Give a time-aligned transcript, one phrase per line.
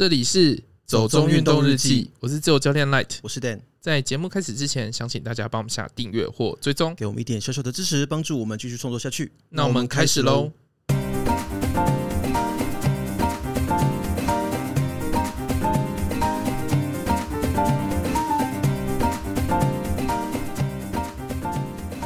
[0.00, 3.60] 这里是走中运动日记，我是自由教练 Light，我是 Dan。
[3.82, 9.30] 在节目开始之前，想请大家帮我们下订阅或追踪，给我们一点小小的支持，帮助我们继续创作下去。
[9.50, 10.50] 那我们开始喽。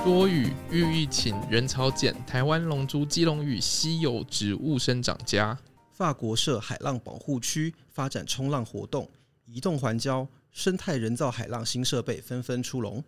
[0.05, 5.57] 多雨遇疫情，人潮减，台湾龙珠基隆屿稀有植物生长家。
[5.95, 9.09] 法国设海浪保护区，发展冲浪活动，
[9.45, 13.03] 移动环礁，生态人造海浪新设备纷纷出笼。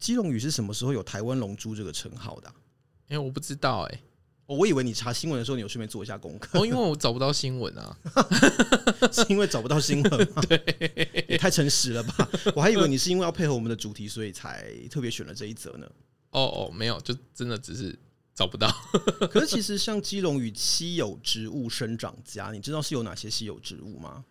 [0.00, 2.54] 基隆屿是什么时候有台湾龙珠这个称号的、啊？
[3.08, 4.02] 因为、欸、我不知道哎、欸
[4.46, 6.58] 哦，我以为你查新闻的时候，你有顺便做一下功课。
[6.58, 7.96] 哦，因为我找不到新闻啊，
[9.12, 10.42] 是因为找不到新闻吗？
[10.48, 12.28] 对，也太诚实了吧！
[12.56, 15.88] 我还以为你是因为要配合我们的主题，所以才特别选了这一则呢。
[16.30, 17.96] 哦哦，没有，就真的只是。
[18.38, 18.72] 找不到，
[19.32, 24.24] 可是其实像基隆与稀有植物生长家，你知道是有哪些稀有植物吗？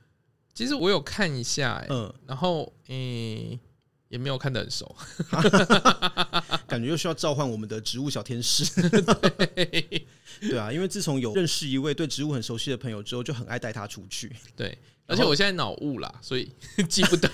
[0.54, 3.60] 其实我有看一下、欸，嗯，然后嗯、欸，
[4.08, 4.96] 也没有看得很熟，
[6.78, 8.64] 感觉又需要召唤我们的植物小天使。
[8.90, 10.08] 对，
[10.42, 14.32] 对啊，因为自从有认识一位对植物很熟悉的朋友之后，就很爱带他出去。
[14.56, 14.78] 对。
[15.10, 16.52] 而且我现在脑雾啦，所以
[16.90, 17.32] 记不得。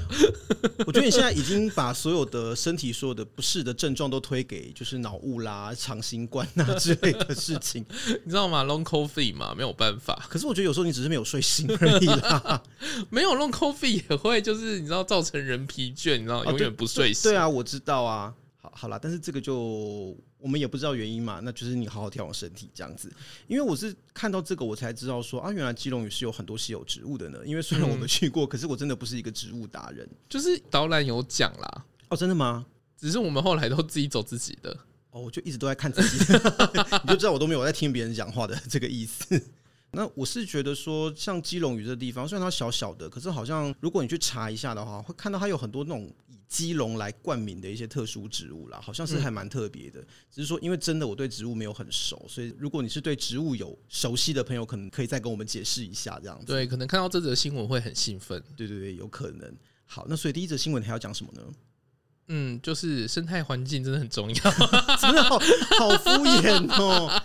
[0.86, 7.84] 我觉得你现在已经把所有的身体所有的不适的症状都推给就是脑雾啦、长新冠啊之类的事情，
[8.24, 10.26] 你知道吗？Long coffee 嘛，没有办法。
[10.30, 12.62] 可是我觉得有时候你只是没有睡醒而已啦。
[13.10, 17.30] 没有 Long coffee 也会就是你知道造成人疲倦，你知道永远不睡醒。
[17.30, 18.32] 对啊，我知道啊。
[18.72, 20.16] 好，好啦，但是这个就。
[20.42, 23.12] 我们也不知道原因嘛，那就是你好好调养身体这样子。
[23.46, 27.38] 因为我是看到这个，我才知道说啊，原来基隆屿是有很多稀有植物的呢。
[27.44, 30.08] 因为虽然我们去过，可是我真的不是一个植物达人。
[30.30, 32.64] 就是导览有讲啦，哦，真的吗？
[32.96, 34.74] 只是我们后来都自己走自己的。
[35.10, 36.32] 哦，我就一直都在看自己，
[37.04, 39.38] 你就知道我都没有在听别人讲话的这个意思。
[39.92, 50.00] 那我是觉得说，像基隆屿这个地方，虽然它小小的，可是好像如果你去查一下的话，会看到它有很多那种以基隆来冠名的一些特殊植物啦，好像是还蛮特别的。
[50.30, 56.46] 只是说，因为真的我对植物没有很熟，所以如果你是对植物有熟悉的朋友，可能可以再跟我们解释一下这样子。
[56.46, 58.42] 对，可能看到这则新闻会很兴奋。
[58.56, 59.56] 对对对，有可能。
[59.86, 61.42] 好，那所以第一则新闻你还要讲什么呢？
[62.32, 64.34] 嗯，就是生态环境真的很重要，
[65.00, 65.38] 真的好
[65.78, 67.22] 好敷衍哦。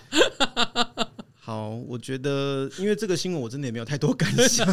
[1.46, 4.68] 好，我觉得因为这个新闻，我真的也没有太多感想，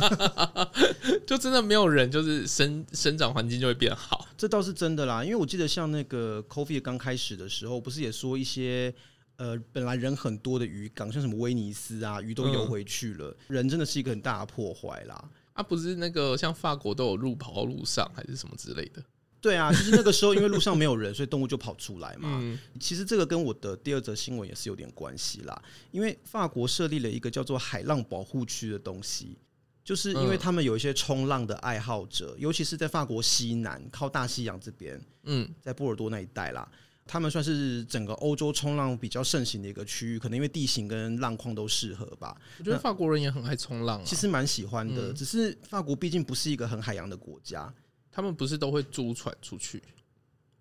[1.26, 5.22] 就真的没有人就是生生长环境就会变好， 这倒是真的啦。
[5.22, 8.90] 因为我记得像那个 Coffee 刚开始的时候，不是也说一些
[9.36, 15.22] 呃本来人很多的渔港，像什么威尼斯啊，鱼都游回去了，嗯、人真的是一个很大的破坏啦。
[15.52, 19.02] 啊，不是那个像法国都有路跑到路上还是什么之类的。
[19.42, 22.38] 对啊， 就是那个时候，因为路上没有人，所以动物就跑出来嘛。
[22.40, 25.62] 嗯、其实这个跟我的第二则新闻也是有点关系啦。
[25.90, 29.36] 因为法国设立了一个叫做海浪保护区的东西，
[29.84, 36.66] 就是因为他们有一些冲浪的爱好者，尤其是在法国西南靠大西洋这边，嗯，在波尔多那一带啦，
[37.04, 42.40] 他们算是整个欧洲冲浪比较盛行的一个区域，可能因为地形跟浪况都适合吧。
[42.60, 47.72] 我觉得法国人也很爱冲浪，其实蛮喜欢的，嗯、只是法国毕竟不是一个很海洋的国家。
[48.12, 49.82] 他们不是都会租船出去？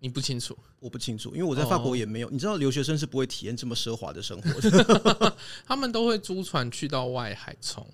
[0.00, 0.58] 你不清楚？
[0.80, 2.30] 我不清楚，因为我在法国也没有。
[2.30, 5.36] 你知道，留学生是不会体验这么奢华的生活的。
[5.64, 7.86] 他们都会租船去到外海冲。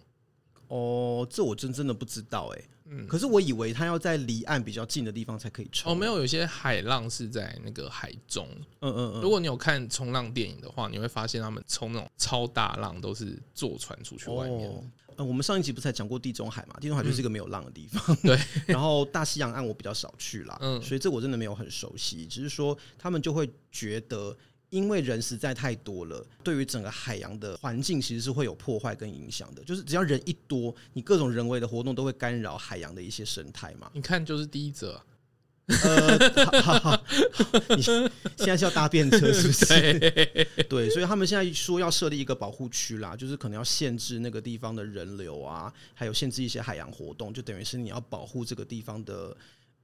[0.68, 2.62] 哦，这我真真的不知道哎。
[2.90, 5.92] 嗯，可是我以为他要在离岸比较近的地方才可以冲。
[5.92, 8.48] 哦，没有，有些海浪是在那个海中。
[8.80, 9.20] 嗯嗯嗯。
[9.20, 14.92] 如果你有看冲浪电影的话，你会发现他们冲那种超大浪都是坐船出去外面。
[15.16, 16.76] 呃，我们上一集不是才讲过地中海嘛？
[16.80, 18.16] 地中海就是一个没有浪的地方。
[18.22, 18.38] 对。
[18.66, 22.24] 然后大西洋岸我比较少去啦，嗯，所以这我真的没有很熟悉。
[22.26, 24.36] 只是说他们就会觉得，
[24.70, 29.64] 因为人实在太多了，对于整个海洋的环境其实是会有破坏跟影响的。
[29.64, 33.90] 就是只要人一多，你各种人为的活动都会干扰海洋的一些生态嘛。
[33.94, 35.00] 你看，就是第一则。
[35.68, 37.04] 呃，好好好，
[37.76, 39.98] 你现在是要搭便车是不是？
[39.98, 49.36] 对，对，所以他们现在说要设立一个保护区啦，就是可能要限制那个地方的人流啊，还有限制一些海洋活动，就等于是你要保护这个地方的。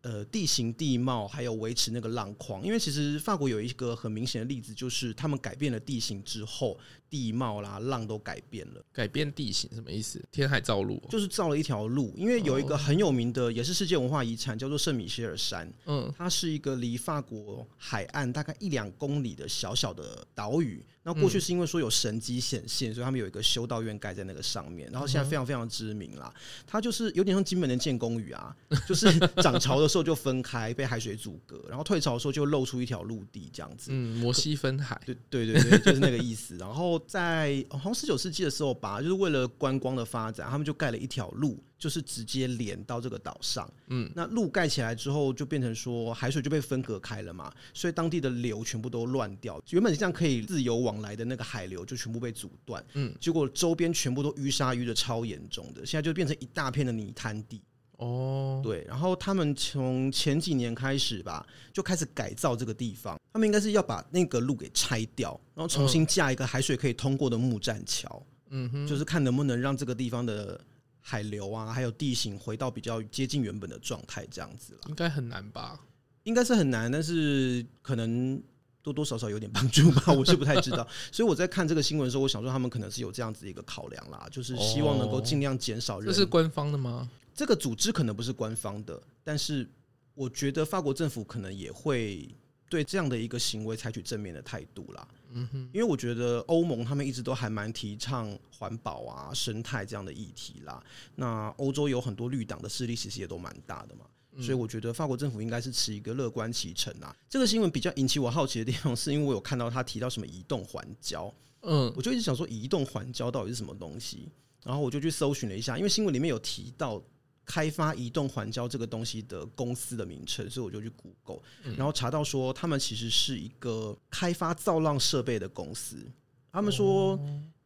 [0.04, 6.78] 呃，地形地貌还有维持那个浪况，因为其实法国有一个很明显的例子，就是他们改变了地形之后，
[7.08, 8.84] 地貌啦浪都改变了。
[8.92, 10.22] 改变地形什么意思？
[10.30, 12.12] 填海造陆，就是造了一条路。
[12.18, 15.72] 因为有一个很有名的，也是世界文化遗产，叫做圣米歇尔山。
[15.86, 20.84] 嗯，它是一个离法国海岸大概一两公里的小小的岛屿。
[21.04, 26.32] 那过去是因为说有神迹显现，所以他们有一个修道院盖在那个上面，然后现在非常非常知名啦。
[26.66, 28.56] 它就是有点像金门的建功屿啊，
[28.88, 29.06] 就是
[29.42, 33.90] 涨潮的时候就分开，被海水阻隔，然后退潮的时候就露出一条陆地这样子。
[33.92, 36.56] 嗯，摩西分海，对对对对，就是那个意思。
[36.56, 41.62] 然后在好像十九世纪的时候吧，就是为了观光的发展，他们就盖了一条路。
[41.76, 57.62] 就是直接连到这个岛上，嗯，那路盖起来之后，就变成说海水就被分隔开了嘛，所以当地的流全部都乱掉，原本这样可以自由往来的那个海流就全部被阻断，嗯，结果周边全部都淤沙淤的超严重的，现在就变成一大片的泥滩地。
[57.98, 70.60] 哦，对，然后他们从前几年开始吧，就开始改造这个地方，他们应该是要把那个路给拆掉，然后重新架一个海水可以通过的木栈桥，嗯哼，就是看能不能让这个地方的。
[71.06, 74.80] 海流啊，还有地形回到比较接近原本的状态，这样子了。
[74.88, 75.78] 应该很难吧？
[76.22, 78.42] 应该是很难，但是可能
[78.84, 80.86] 多多少少有点帮助吧， 我是不太知道。
[81.10, 86.06] 所以我在看这个新闻的时候，我想说他们可能是有这样子一个考量啦，就是希望能够尽量减少人。
[86.06, 87.08] 这是官方的吗？
[87.34, 89.68] 这个组织可能不是官方的，但是
[90.14, 92.28] 我觉得法国政府可能也会。
[92.70, 100.82] 对这样的一个行为采取正面的态度啦，嗯哼，因为我觉得欧盟他们一直都还蛮提倡环保啊、生态这样的议题啦。
[101.14, 104.06] 那欧洲有很多绿党的势力，其实也都蛮大的嘛，
[104.40, 107.14] 所以我觉得法国政府应该是持一个乐观其成啊。
[107.28, 111.32] 这个新闻比较引起我好奇的地方，是因为我有看到他提到什么移动环礁，
[111.62, 114.28] 嗯，我就一直想说移动环礁到底是什么东西，
[114.64, 117.02] 然后我就去搜寻了一下，因为新闻里面有提到。
[117.46, 121.42] 开发移动环礁这个东西的公司的名称，所以我就去 Google，
[121.76, 126.10] 然后查到说他们其实是一个开发造浪设备的公司。
[126.50, 127.20] 他们说，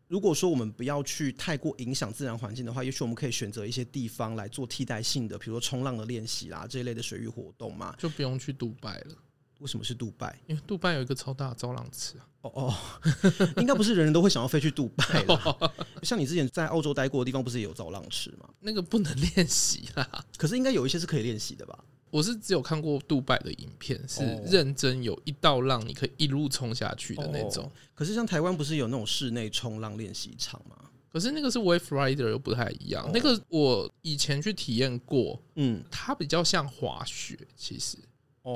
[0.08, 9.14] 如果说我们不要去太过影响自然环境的话，也许我们可以选择一些地方来做替代性的，比如说冲浪的练习啦这一类的水域活动嘛，就不用去杜拜了。
[9.58, 10.38] 为什么是杜拜？
[10.46, 12.24] 因为杜拜有一个超大的造浪池啊！
[12.42, 12.74] 哦哦，
[13.58, 15.72] 应该不是人人都会想要飞去杜拜了。
[16.04, 18.48] 像你之前在澳洲待过的地方，不是也有造浪池吗？
[18.60, 20.24] 那个不能练习啦。
[20.36, 21.76] 可是应该有一些是可以练习的吧？
[22.10, 27.70] 我是只有看过杜拜的影片，是认真有一道浪，你可以一路冲下去的那种。
[27.94, 30.76] 可是像台湾不是有那种室内冲浪练习场吗？
[31.10, 33.10] 可是那个是 Wave Rider 又不太一样。
[33.12, 37.96] 那个我以前去体验过，嗯，它比较像滑雪，其实。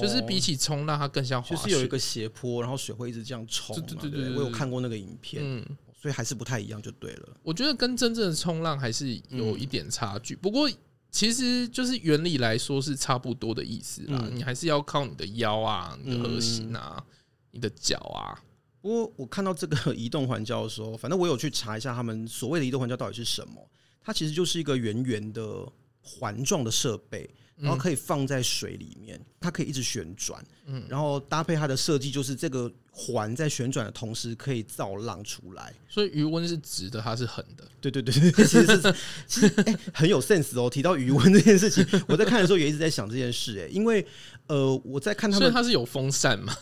[0.00, 3.76] 就是比起冲浪，它更像滑雪，就是有一个斜坡，然后水会一直这样冲。
[3.76, 5.62] 对对对对，我有看过那个影片，嗯，
[6.00, 7.28] 所以还是不太一样，就对了。
[7.43, 10.66] 我觉得跟真正的冲浪还是有一点差距，不过
[11.12, 14.26] 其实就是原理来说是差不多的意思啦。
[14.32, 17.05] 你还是要靠你的腰啊、你的核心啊、
[17.50, 18.43] 你的脚啊。
[18.81, 23.70] 不过我看到这个移动环礁的时候，反正我有去查一下他们所谓的移动环礁到底是什么，
[24.00, 25.70] 它其实就是一个圆圆的
[26.02, 27.31] 环状的设备。
[27.58, 38.94] 然后可以放在水里面，它可以一直旋转，嗯，然后搭配它的设计，就是这个环在旋转的同时可以造浪出来，所以余温是直的，它是横的，对对对对， 其实是
[39.28, 40.69] 其实哎、欸、很有 sense 哦。
[40.69, 44.04] 提到余温这件事情， 我在看的时候也一直在想这件事，哎，因为
[44.49, 46.52] 呃我在看他们，它是有风扇吗？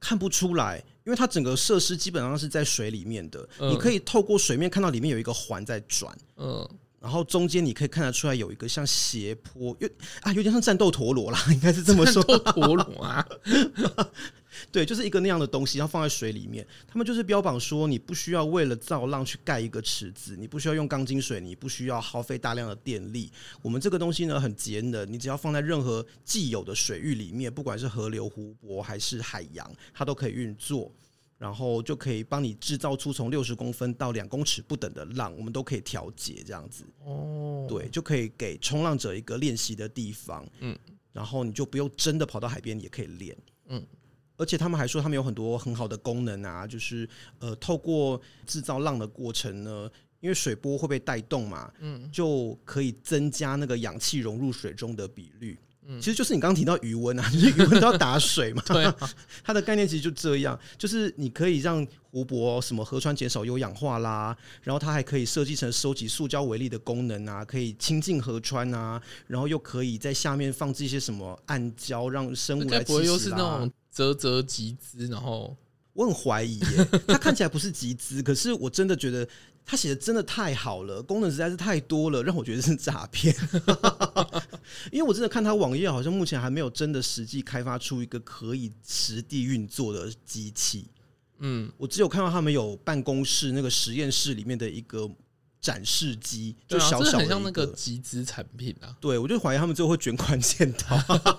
[0.00, 6.68] 看不出来，因为它整个设施基本上是在水里面的，你可以透过水面看到里面有一个环在转，嗯。
[7.04, 9.86] 然后中间你可以看得出来有一个像斜坡，有
[10.22, 12.22] 啊，有点像战斗陀螺啦， 应该是这么说。
[12.22, 13.28] 战斗陀螺啊，
[14.72, 16.66] 对，就是一个那样的东西，然后放在水里面。
[16.88, 23.30] 他们就是标榜说，你不需要为了造浪去盖一个池子，你不需要用钢筋水泥，不需要耗费大量的电力。
[23.60, 30.90] 我们这个东西呢很节能，你只要放在任何既有的水域里面，不管是河流、湖泊还是海洋，它都可以运作。
[31.36, 36.84] 然后就可以帮你制造出从六十公分到两公尺不等的浪，我们都可以调节这样子。
[37.04, 40.46] 哦，对，就可以给冲浪者一个练习的地方。
[40.60, 40.78] 嗯，
[41.12, 43.36] 然后你就不用真的跑到海边也可以练。
[43.66, 43.84] 嗯，
[44.36, 47.08] 而且他们还说他们有很多很好的功能啊，就是
[47.40, 55.58] 呃，透过制造浪的过程呢，因为水波会被带动嘛，嗯，就可以增加那个氧气融入水中的比率。
[56.00, 58.62] 其实就是你刚刚提到余温啊， 就是余温都要打水嘛。
[58.68, 58.90] 对，
[59.44, 72.92] 它的概念其实就这样，就是你可以让湖泊、什么河川减少有氧化啦，然后它还可以设计成收集塑胶微粒的功能啊，可以清净河川啊，然后又可以在下面放置一些什么暗礁，让生物来栖息。
[72.92, 75.06] 不会又是那种啧啧集资？
[75.08, 75.56] 然后
[75.92, 79.28] 我很怀疑耶，它看起来不是集资，可是我真的觉得。
[79.66, 83.34] 他写的真的太好了，功能实在是太多了，让我觉得是诈骗。
[84.92, 90.86] 因为我真的看他网页，好像目前还没有真的实际开发出一个可以实地运作的机器。
[91.38, 95.10] 嗯，我只有看到他们有办公室那个实验室里面的一个
[95.60, 98.94] 展示机，就小小的，很像那个集资产品啊。
[99.00, 100.96] 对，我就怀疑他们最后会卷款潜逃。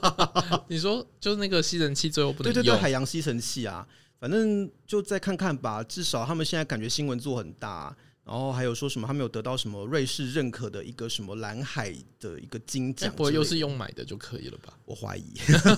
[0.68, 2.54] 你说，就是那个吸尘器最后不能用？
[2.54, 3.88] 对对对，海洋吸尘器啊。
[4.20, 5.84] 反正就再看看吧。
[5.84, 14.74] 至少他们现在感觉新闻做很大，然后还有说什么他们有得到什么瑞士认可的一个什么蓝海的一个金奖，不会又是用买的就可以了吧？
[14.86, 15.34] 我怀疑，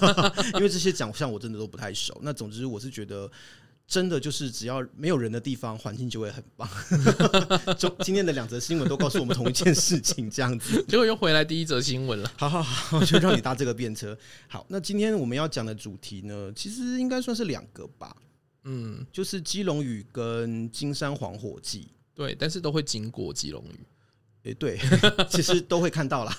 [0.55, 2.17] 因为这些奖项我真的都不太熟。
[2.23, 3.29] 那总之我是觉得。
[3.89, 6.69] 真的就是只要没有人的地方，环境就会很棒。
[7.79, 10.83] 就今天的两则新闻都告诉我们同一件事情，这样子。
[10.89, 12.29] 结果又回来第一则新闻了。
[12.35, 14.17] 好好好，就让你搭这个便车。
[14.49, 18.13] 好，那今天我们要讲的主题呢，其实应该算是两个吧。
[18.65, 21.87] 嗯，就是基隆屿跟金山黄火祭。
[22.17, 23.79] 对，但是都会经过基隆屿。
[24.50, 24.77] 诶，对，
[25.31, 26.38] 其实都会看到啦。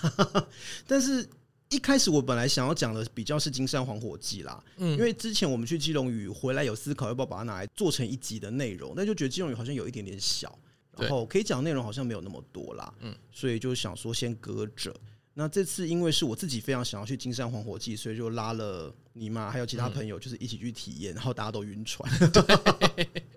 [0.86, 1.26] 但是。
[1.70, 10.58] 一开始我本来想要讲的比较是金山黄火鸡啦，嗯，因为之前我们去基隆屿回来有思考要不要把它拿来做成一集的内容，但就觉得基隆屿好像有一点点小，
[10.96, 14.98] 然后可以讲的内容好像没有那么多啦，嗯，所以就想说先搁着。
[15.34, 22.10] 那这次因为是我自己非常想要去金山黄火祭，所以就拉了你嘛，还有其他朋友，就是一起去体验，然后大家都晕船。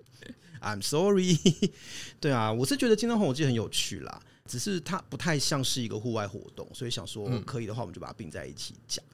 [0.62, 1.36] I'm sorry，
[2.20, 4.22] 对啊，我是觉得金山黄火祭很有趣啦。
[4.44, 9.04] 只是它不太像是一个户外活动，所以想说可以的话，我们就把它并在一起讲。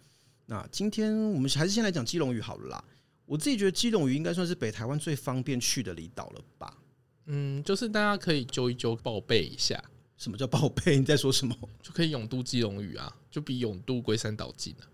[0.46, 2.84] 那今天我们还是先来讲基隆屿好了啦。
[3.26, 6.78] 我自己觉得基隆屿应该算是北台湾最方便去的离岛了吧？
[7.26, 9.78] 嗯，就是大家可以揪一揪报备一下。
[10.16, 10.96] 什么叫报备？
[10.98, 11.54] 你在说什么？
[11.82, 14.88] 就可以永渡基隆屿啊，就比永渡龟山岛近啊。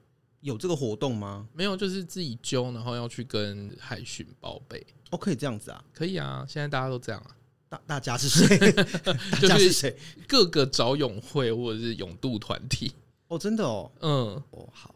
[0.45, 1.49] 有这个活动吗？
[1.55, 4.87] 没有，就是自己揪，然后要去跟海巡报备。
[5.11, 5.83] 哦，可以这样子啊？
[5.91, 7.81] 可以啊，现在大家都这样啊。
[7.87, 8.73] 大家是谁？
[9.33, 9.97] 大家是谁？
[10.29, 12.93] 各个找泳会或者是泳渡团体
[13.29, 14.95] 哦，真的哦，嗯，哦，好，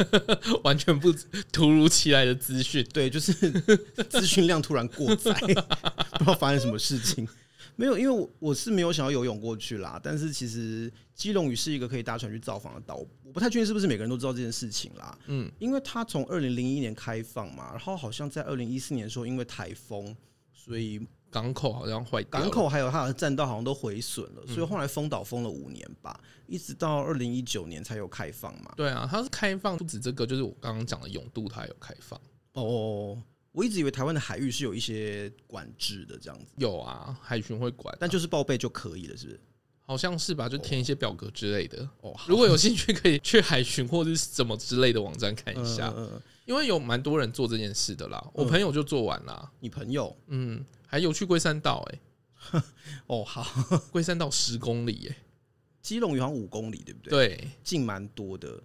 [0.62, 1.10] 完全不
[1.50, 3.32] 突如其来的资讯，对，就是
[4.10, 7.26] 资讯量突然过载， 不知道发生什么事情。
[7.76, 10.00] 没有，因为我我是没有想要游泳过去啦。
[10.02, 15.18] 但是其实基隆屿是一个可以搭船去造访的岛，我不太确定是不是每个人都知道这件事情啦。
[15.26, 20.16] 嗯，因为它从二零零一年开放嘛，然后好像在二零一四年的时候因为台风，
[20.52, 21.00] 所以。
[21.32, 28.70] 港口好像坏，港口还有它的栈道好像都毁损了，所以后来封岛封了五年吧，一直到二零一九年才有开放嘛。
[28.76, 32.20] 对啊，它是开放不止这个，就是我刚刚讲的永渡它有开放。
[32.52, 33.16] 哦，
[33.52, 36.52] 我一直以为台湾的海域是有一些管制的这样子。
[36.56, 39.40] 有啊，海巡会管，但就是报备就可以了，是不是？
[39.84, 41.88] 好像是吧，就填一些表格之类的。
[42.00, 45.92] 哦，如果有兴趣，可以去海巡或者是什么之类的网站看一下，
[46.46, 48.30] 因为有蛮多人做这件事的啦。
[48.32, 49.50] 我朋友就做完了。
[49.60, 50.16] 你朋友？
[50.28, 50.64] 嗯。
[50.86, 52.60] 还有去龟山岛哎，
[53.08, 53.46] 哦好，
[53.90, 55.16] 龟山岛十公里哎，
[55.82, 57.10] 基隆屿好像五公里对不对？
[57.10, 58.62] 对，近蛮多的。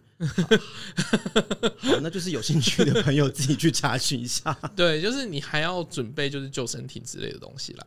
[1.78, 4.54] 好，那就是有兴趣的朋友自己去查询一下。
[4.76, 7.86] 对，就是你还要准备就是救生艇之类的东西啦。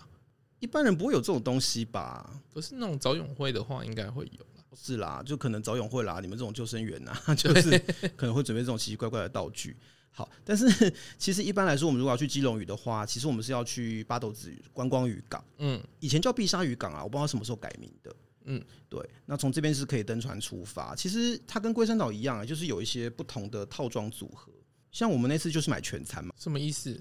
[0.58, 2.28] 一般人不会有这种东西吧？
[2.52, 4.46] 可是那种早泳会的话，应该会有。
[4.76, 7.78] 是啦，就可能早泳会啦，你们这种救生员 呐，就是
[8.16, 9.76] 可能会准备这种奇奇怪怪的道具。
[10.12, 19.00] 好，但是 其实一般来说，我们如果要去基隆屿的话，其实我们是要去八斗子观光渔港，嗯，以前叫碧沙渔港啊，我不知道什么时候改名的，嗯，对。
[19.26, 24.52] 那从这边是可以登船出发，其实它跟龟山岛一样啊，就是有一些不同的套装组合。
[24.90, 27.00] 像我们那次就是买全餐嘛，什么意思？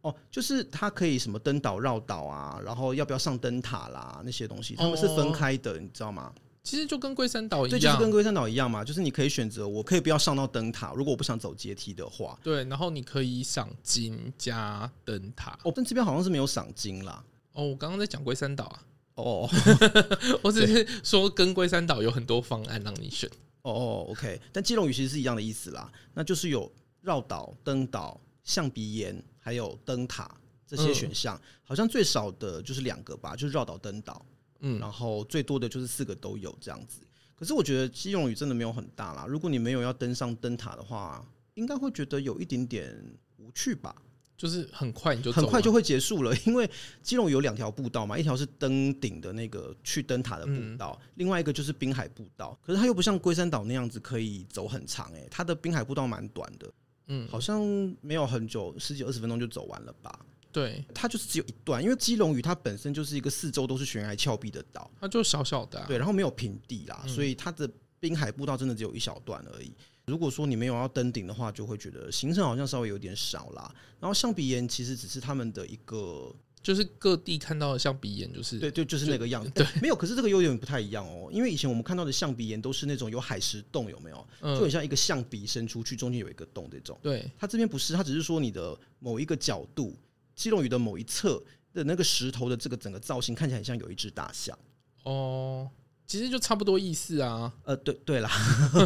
[0.00, 6.32] 哦，就是它可以什么登岛绕岛啊，然后要不要上灯塔啦那些东西，他们是分开的，你知道吗？
[6.64, 15.58] 其实就跟龟山岛一样，对，就是跟龟山岛一样嘛，就是你可以选择，我可以不要上到灯塔，如果我不想走阶梯的话，对，然后你可以赏金加灯塔。
[15.64, 17.24] 哦，但这边好像是没有赏金啦。
[17.52, 18.82] 哦，我刚刚在讲龟山岛啊。
[19.18, 19.48] 哦，
[20.42, 23.28] 我只是说跟龟山岛有很多方案让你选。
[23.62, 26.70] 哦，OK，但基隆屿其实是一样的意思啦，那就是有
[27.00, 30.32] 绕岛、登岛、象鼻岩还有灯塔
[30.66, 34.24] 这些选项，嗯、好像最少的就是两个吧，就是绕岛、登岛。
[34.60, 37.00] 嗯，然后最多的就是四个都有这样子，
[37.36, 39.24] 可是我觉得基隆屿真的没有很大啦。
[39.28, 42.92] 如果你没有要登上灯塔的话，应该会觉得有一点点
[43.36, 43.94] 无趣吧？
[44.38, 46.70] 就是很快你就很快就会结束了， 因为
[47.02, 52.56] 基隆有两条步道嘛，一条是登顶的那个去灯塔的步道，另外一个就是滨海步道。
[52.64, 56.72] 可是它又不像龟山岛那样子可以走很长，诶，它的滨海步道蛮短的，
[57.08, 57.60] 嗯，好像
[58.00, 60.20] 没有很久，十几二十分钟就走完了吧。
[60.52, 67.68] 对，它就是只有一段，因为基隆屿它本身就是一个四周都是悬崖峭壁的岛，它就小小的，啊，对，然后没有平地啦，嗯、所以它的
[67.98, 69.72] 滨海步道真的只有一小段而已。
[70.08, 73.72] 如果说你没有要登顶的话，就会觉得行程好像稍微有点少啦。
[74.00, 79.50] 然后象鼻岩其实只是他们的一个，就是各地看到的象鼻岩，就是对对，就是那个样子。
[79.50, 84.26] 对，没有，可是这个有点不太一样哦，因为以前我们看到的象鼻岩都是那种有海石洞，有没有？
[84.40, 86.98] 就很像一个象鼻伸出去，中间有一个洞这种。
[87.02, 89.96] 对，它这边不是，它只是说你的某一个角度。
[90.38, 91.42] 基隆屿的某一侧
[91.74, 94.56] 的那个石头的这个整个造型看起来很像有一只大象
[95.02, 95.68] 哦，
[96.08, 97.52] 其实就差不多意思啊。
[97.64, 98.30] 呃，对对啦，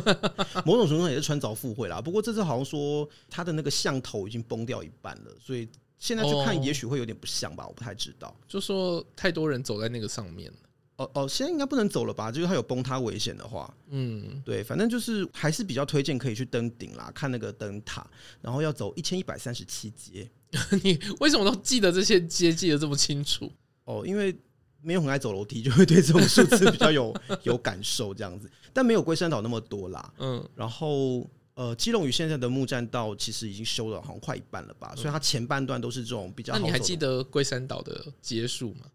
[0.67, 2.01] 某种程度上也是穿凿附会啦。
[2.01, 5.67] 不过这次好像说他的那个像头已经崩掉一半了，所以
[5.99, 8.37] 现在去看也许会有点不像吧，我不太知道。
[8.49, 10.59] 就说太多人走在那个上面了
[10.97, 12.31] 哦哦，现在应该不能走了吧？
[12.31, 18.07] 就是它有崩塌危险的话，嗯，对，反正就是还是比较推荐可以去登顶啦，看那个灯塔，
[18.41, 20.29] 然后要走一千一百三十七阶。
[20.83, 23.51] 你为什么都记得这些阶记得这么清楚？
[23.85, 24.37] 哦，因为
[24.83, 28.51] 没有很爱走楼梯，就会对这种数字比较有 有感受这样子。
[28.73, 30.13] 但没有龟山岛那么多啦。
[30.19, 36.59] 嗯，然后呃，基隆屿现在的木栈道其实已经修了好像快一半了吧，所以它前半段都是这种比较好。
[36.59, 38.87] 那你还记得龟山岛的阶数吗？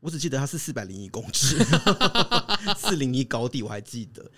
[0.00, 1.56] 我只记得它是四百零一公尺，
[2.76, 4.30] 四零一高地，我还记得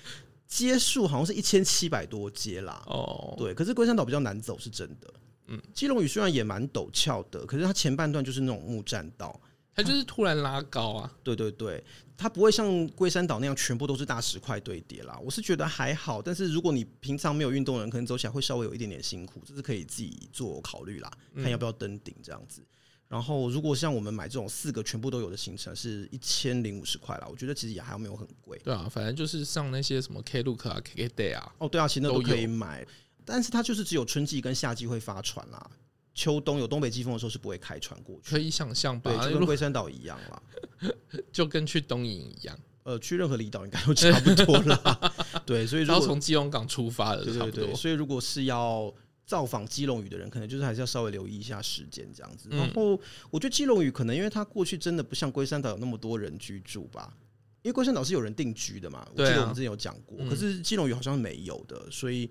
[0.47, 2.81] 阶数好像是一千七百多阶啦。
[2.87, 5.13] 哦，对，可是龟山岛比较难走，是真的。
[5.49, 9.41] 嗯，基隆屿虽然也蛮陡峭的，可是它前半段就是那种木栈道，
[9.77, 11.13] 它就是突然拉高啊。
[11.23, 11.85] 对对对，
[12.17, 15.17] 它不会像龟山岛那样全部都是大石块堆叠啦。
[15.23, 22.65] 我是觉得还好，但是如果你平常没有运动的人，可能走起来会稍微有一点点辛苦，这是可以自己做考虑啦，看要不要登顶这样子。
[23.09, 27.29] 然后，如果像我们买这种四个全部都有的行程，是一千零五十块啦。
[27.31, 28.59] 我觉得其实也还没有很贵。
[28.65, 31.55] 对啊，反正就是上那些什么 Klook 啊、KKday 啊。
[31.59, 32.85] 哦，对啊，其实那都可以买，
[33.25, 35.71] 但是它就是只有春季跟夏季会发船啦。
[36.17, 38.31] 秋冬有东北季风的时候是不会开船过去。
[38.31, 40.43] 可以想象吧，对，就跟龟山岛一样啦，
[41.31, 42.59] 就跟去东引一样。
[42.83, 45.13] 呃，去任何离岛应该都差不多啦。
[45.47, 47.75] 对，所以如果从基隆港出发的，对对对。
[47.75, 48.93] 所以如果是要。
[49.27, 52.49] 造访基隆屿的人，可能就是还是要稍微留意一下时间这样子。
[52.49, 52.93] 然后，
[53.29, 57.13] 我觉得基隆屿可能因为它过去真的不像龟山岛有那么多人居住吧，
[57.63, 59.05] 因为龟山岛是有人定居的嘛。
[59.17, 62.31] 我记得我们之前有讲过，可是基隆屿好像是没有的，所以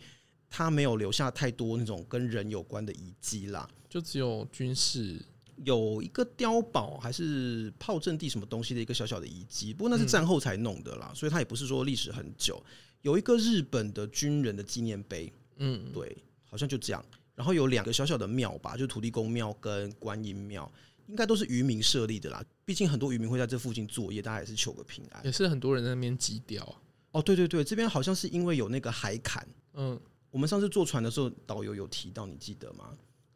[0.57, 3.67] 它没有留下太多那种跟人有关的遗迹啦。
[3.89, 5.21] 就只有军事
[5.65, 12.63] 有一个碉堡，还是炮阵地什么东西的一个小小的遗迹，不过那是战后才弄的啦，所以它也不是说历史很久。
[13.01, 16.17] 有一个日本的军人的纪念碑，嗯，对。
[16.47, 17.03] 好像就这样，
[17.35, 20.71] 然后有两个小小的庙吧，就土地公庙跟观音庙，
[21.07, 22.41] 应该都是渔民设立的啦。
[22.63, 25.25] 毕竟很多渔民会在这附近作业，大家也是求个平安。
[25.25, 26.75] 也是很多人在那边集钓啊。
[27.11, 29.45] 哦，对对对，这边好像是因为有那个海坎。
[29.73, 29.99] 嗯，
[30.35, 32.89] 我们上次坐船的时候，导游有提到，你记得吗？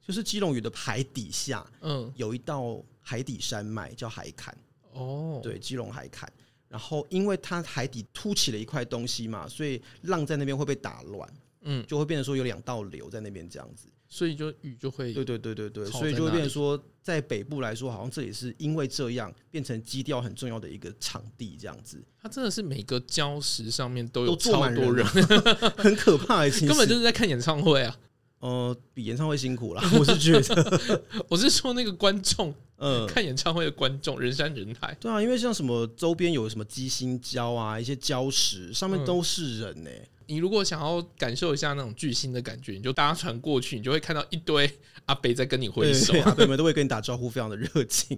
[0.06, 4.53] 就是基隆屿的海底下，嗯，有一道海底山脉叫海坎。
[4.91, 6.29] 哦，对，基隆海坎。
[6.68, 11.34] 然后因为它海底凸起了一块东西嘛，所以浪在那边会被打乱。
[11.62, 22.03] 嗯，就会变成说有两道流在那边这样子，所以就雨就会，对对对对对，所以就会变成说，在北部来说，好像这也是因为这样变成基调很重要的一个场地这样子。
[22.19, 25.05] 它真的是每个礁石上面都有超多人，
[25.77, 27.95] 很可怕，根本就是在看演唱会啊。
[28.39, 34.95] 呃，比演唱会辛苦啦， 我是觉得， 我是说那个观众，嗯，看演唱会的观众人山人海。
[35.00, 40.09] 对啊，因为像什么周边有什么鸡心礁啊，一些礁石上面都是人呢、欸。
[40.29, 44.72] 你如果想要感受一下那种巨星的感觉，你就搭船过去，你就会看到一堆
[45.05, 48.18] 阿北在跟你挥手，阿北们都会跟你打招呼，非常的热情。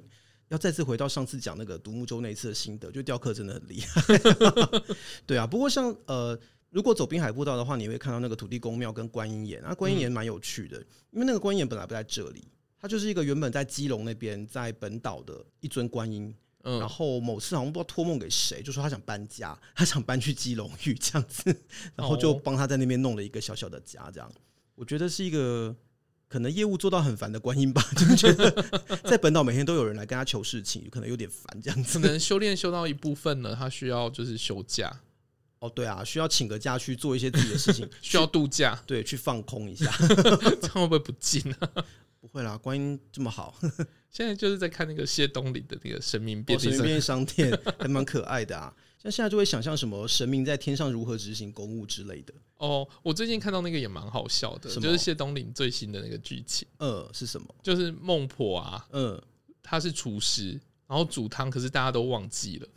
[0.50, 4.04] 要再次回到上次讲那个独木舟那一次的心得，就雕刻真的很厉害。
[5.26, 6.38] 对啊，不过像呃。
[6.74, 9.62] 如果走滨海步道的话，你会看到那个土地公庙跟观音岩。
[9.62, 10.78] 那观音岩蛮有趣的，
[11.10, 12.46] 因为那个观音岩本来不在这里，
[12.80, 16.34] 它就是一个原本在基隆那边，在本岛的一尊观音。
[16.64, 21.56] 嗯，然后某次好像不知道托梦给谁，就说他想搬家，他想搬去基隆屿这样子，
[21.96, 24.10] 然后就帮他在那边弄了一个小小的家。
[24.14, 24.32] 这样，
[24.76, 25.76] 我觉得是一个
[26.28, 28.52] 可能业务做到很烦的观音吧， 就觉得
[29.04, 32.00] 在本岛每天都有人来跟他求事情，可能有点烦这样子。
[32.00, 35.02] 可能修炼修到一部分了，他需要就是休假。
[35.60, 39.92] 哦，对啊，需要请个假去做一些自己的事情， 需要度假，对，去放空一下，
[40.60, 41.70] 这样会不会不近啊？
[42.20, 43.56] 不会啦，观音这么好，
[44.12, 48.72] 现在就是在看那个谢东林的那个神明便利商店，商店 还蛮可爱的啊。
[49.02, 52.34] 像现在就会想象什么神明在天上如何执行公务之类的。
[52.58, 56.68] 哦，我最近看到那个也蛮好笑的，就是谢东林最新的那个剧情。
[56.78, 57.48] 呃，是什么？
[57.64, 59.20] 就是孟婆啊，嗯，
[59.64, 60.60] 他是厨师。
[60.88, 62.68] 然后煮汤，可是大家都忘记了，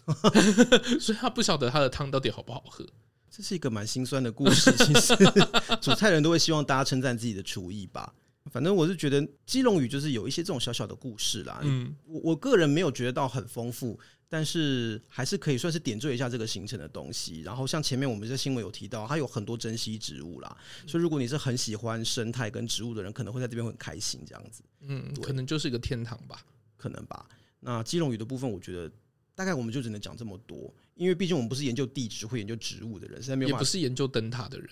[1.01, 2.87] 所以他不晓得他的汤到底好不好喝。
[3.29, 4.71] 这是一个蛮心酸的故事。
[4.77, 5.17] 其实
[5.83, 8.15] 煮菜人都会希望大家称赞自己的厨艺吧。
[8.55, 11.59] 反正我是觉得基隆屿就是有一些这种小小的故事啦。
[11.65, 17.41] 嗯，我我个人没有觉得到很丰富，但是还是可以算是点缀一下这个行程的东西。
[17.41, 24.63] 然后像前面我们在新闻有提到，它有很多珍稀植物啦，所以如果你是很喜欢生态跟植物的人，可能会在这边会很开心这样子。
[24.83, 26.41] 嗯，可能就是一个天堂吧，
[26.77, 27.29] 可能吧。
[27.59, 28.89] 那基隆屿的部分，我觉得
[29.35, 33.51] 大概我们就只能讲这么多，因为毕竟我们不是研究地质或研究植物的人，现在没有。
[33.51, 34.71] 也不是研究灯塔的人。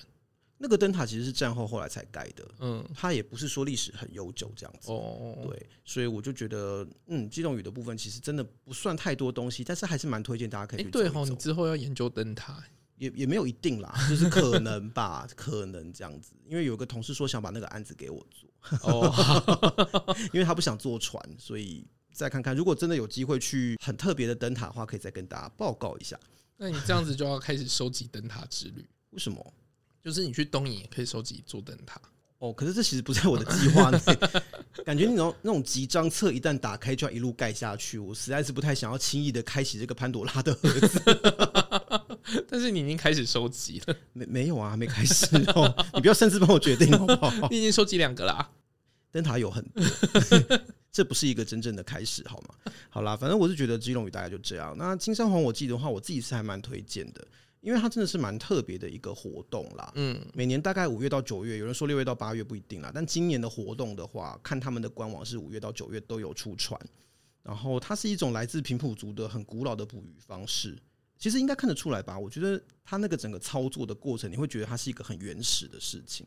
[0.63, 4.93] 那个灯塔其实是战后后来才盖的，嗯，它也不是说历史很悠久这样子。
[4.93, 10.91] 哦，对，所以我就觉得，嗯，基隆屿的部分其实真的不算太多东西，但是还是蛮推荐大家可以去。
[10.93, 12.63] 对哦，你之后要研究灯塔，
[12.97, 16.33] 也也没有一定啦，就是可能吧， 可能这样子。
[16.47, 18.49] 因为有个同事说想把那个案子给我做，
[18.83, 26.17] 哦， 因为他不想坐船，所以再看看，如果真的有机会去很特别的灯塔的话，可以再跟大家报告一下。
[26.57, 28.87] 那你这样子就要开始收集灯塔之旅？
[29.11, 29.53] 为什么？
[30.03, 32.01] 就是你去东引也可以收集一座灯塔。
[32.39, 33.99] 哦，可是这其实不在我的计划内。
[34.85, 41.01] 感觉那种那种集章册一旦打开就要一路盖下去，我实在是不太想要轻易的开启这个潘朵拉的盒子。
[42.49, 43.97] 但是你已经开始收集了？
[44.13, 45.73] 没没有啊，还没开始哦。
[45.95, 47.49] 你不要擅自帮我决定好不好？
[47.49, 48.51] 你已经收集两个啦，
[49.13, 49.85] 灯塔有很多，
[50.91, 52.73] 这不是一个真正的开始好吗？
[52.91, 54.75] 好啦，反正我是觉得基隆屿大概就这样。
[54.77, 57.25] 那金山黄火季的话，我自己是还蛮推荐的。
[57.63, 66.79] 因为它真的是蛮特别的一个活动啦，嗯，每年大概五月到九月，有人说六月到八月不一定啦，但今年的活动的话，看他们的官网是五月到九月都有出船，
[67.41, 70.77] 然后它是一种来自平埔族的很古老的捕鱼方式，
[71.17, 72.19] 其实应该看得出来吧？
[72.19, 76.27] 我觉得它那个整个操作的过程，你会觉得它是一个很原始的事情，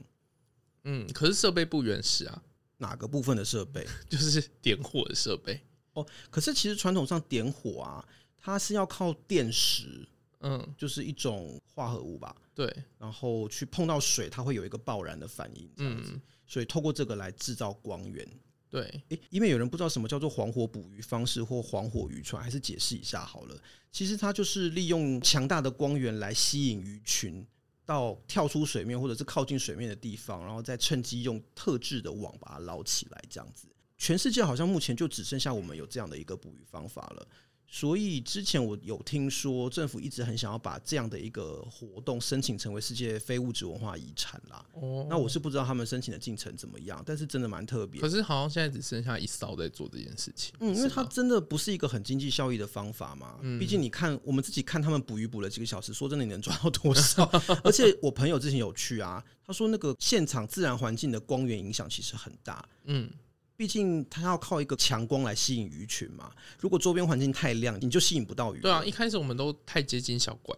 [0.85, 2.41] 嗯，可是设备不原始啊，
[2.77, 3.85] 哪个部分的设备？
[4.07, 5.59] 就是点火的设备
[5.91, 10.07] 哦，可是其实传统上点火啊，它是要靠电石。
[10.41, 12.35] 嗯，就是一种化合物吧。
[12.53, 16.11] 对，然后去碰到水，它会有一个爆燃的反应，这样子。
[16.13, 18.27] 嗯，所以透过这个来制造光源。
[18.69, 23.57] 对，诶，因为有人不知道什么叫做黄火捕鱼方式或黄火渔船，还是解释一下好了。
[23.91, 27.45] 其实它就是利用强大的光源来吸引鱼群
[27.85, 33.67] 到跳出水面或者是靠近水面的地方，然后再趁机用特制的网把它捞起来，这样子。
[33.97, 37.27] 全世界好像目前就只剩下我们有这样的一个捕鱼方法了。
[37.67, 44.65] 所以之前我有听说，政府一直很想要把这样的一个活动申请成为世界非物质文化遗产啦。
[44.73, 47.99] 哦，那我是不知道他们申请的进程怎么样，但是真的蛮特别。
[47.99, 50.53] 可是好像现在只剩下一艘在做这件事情。
[50.59, 53.39] 嗯，因为它真的不是一个很经济效益的方法嘛。
[53.41, 57.25] 嗯，毕竟你看我们自己看他们捕鱼捕了几个小时，说真的你能抓到多少？
[57.63, 62.63] 而且我朋友之前有去啊，他说那个现场自然环境的光源影响其实很大。
[62.85, 63.09] 嗯。
[63.57, 68.59] 毕竟它要靠一个强光来吸引鱼群嘛，如果周边环境太亮，你就吸引不到鱼。
[68.59, 70.57] 对啊，一开始我们都太接近小管，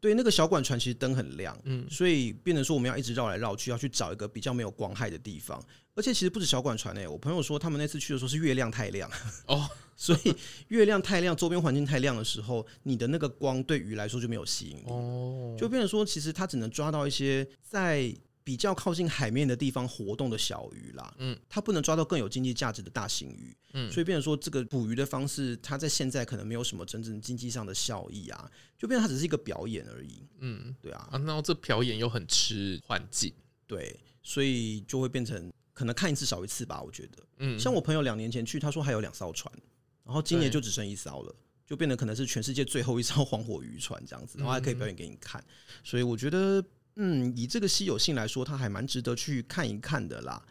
[0.00, 5.60] 对，那个小管船其实灯很亮，嗯，所以变成说我们要一直绕来绕去，要去找一个比较没有光害的地方。
[5.96, 9.10] 而且其实不止小管船诶、欸，我朋友说他们那次去的时候是月亮太亮
[9.46, 10.36] 哦， 所以
[10.68, 18.14] 月亮太亮，周边环境太亮的时候，你的那个光对鱼来说就没有吸引力哦，就变成说其实它只能抓到一些在。
[18.46, 33.32] 比较靠近海面的地方活动的小鱼啦，嗯，它不能抓到更有经济价值的大型鱼，嗯，所以变成说这个捕鱼的方式，它在现在可能没有什么真正经济上的效益啊，就变成它只是一个表演而已，嗯，对啊，啊，那这表演又很吃环境，
[33.66, 39.52] 对，所以就会变成可能看一次少一次吧，我觉得，嗯，像我朋友两年前去，他说还有两艘船，
[40.04, 41.34] 然后今年就只剩一艘了，
[41.66, 45.44] 就变得可能是全世界最后一艘 黄火渔船这样子，然后还可以表演给你看，
[45.82, 46.64] 所以我觉得。
[46.96, 50.42] 嗯，以这个稀有性来说，它还蛮值得去看一看的啦。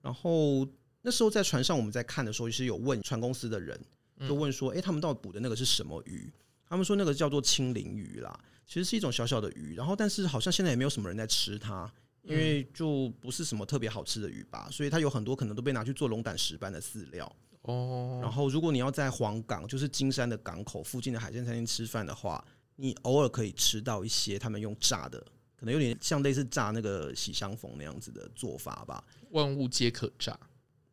[0.00, 0.66] 然后
[1.02, 3.78] 那时候在船上，我们在看的时候，其实有问船公司的人，
[4.20, 6.32] 就问说：“诶，他们到底捕的那个是什么鱼？”
[6.68, 9.74] 他们说那个叫做青鳞鱼啦，其实是一种小小的鱼。
[9.74, 11.90] 然后，但是好像现在也没有什么人在吃它，
[12.22, 14.68] 因为就不是什么特别好吃的鱼吧。
[14.70, 17.36] 所以它有很多可能都被拿去做龙胆石斑的饲料。
[17.62, 18.20] 哦。
[18.22, 22.44] 然后，如果你要在黄港，就是金山的港口附近的海鲜餐厅吃饭的话，
[22.76, 25.24] 你偶尔可以吃到一些他们用炸的。
[25.58, 29.02] 可能有点像类似炸那个喜相逢那样子的做法吧。
[29.30, 30.38] 万物皆可炸，